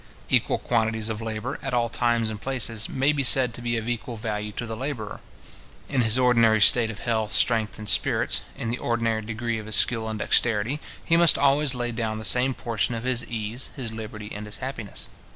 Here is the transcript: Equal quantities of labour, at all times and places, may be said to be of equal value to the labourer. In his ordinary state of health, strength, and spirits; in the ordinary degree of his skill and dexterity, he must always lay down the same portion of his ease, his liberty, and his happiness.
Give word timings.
Equal 0.31 0.57
quantities 0.57 1.09
of 1.09 1.21
labour, 1.21 1.59
at 1.61 1.75
all 1.75 1.87
times 1.87 2.31
and 2.31 2.41
places, 2.41 2.89
may 2.89 3.13
be 3.13 3.21
said 3.21 3.53
to 3.53 3.61
be 3.61 3.77
of 3.77 3.87
equal 3.87 4.17
value 4.17 4.51
to 4.53 4.65
the 4.65 4.75
labourer. 4.75 5.19
In 5.89 6.01
his 6.01 6.17
ordinary 6.17 6.59
state 6.59 6.89
of 6.89 6.97
health, 7.01 7.31
strength, 7.31 7.77
and 7.77 7.87
spirits; 7.87 8.41
in 8.57 8.71
the 8.71 8.79
ordinary 8.79 9.21
degree 9.21 9.59
of 9.59 9.67
his 9.67 9.75
skill 9.75 10.09
and 10.09 10.17
dexterity, 10.17 10.79
he 11.05 11.17
must 11.17 11.37
always 11.37 11.75
lay 11.75 11.91
down 11.91 12.17
the 12.17 12.25
same 12.25 12.55
portion 12.55 12.95
of 12.95 13.03
his 13.03 13.23
ease, 13.27 13.69
his 13.75 13.93
liberty, 13.93 14.31
and 14.33 14.47
his 14.47 14.57
happiness. 14.57 15.07